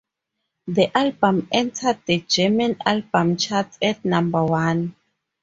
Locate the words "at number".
3.83-4.43